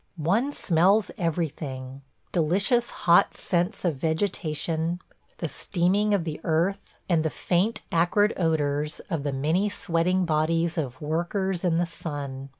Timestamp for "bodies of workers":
10.25-11.63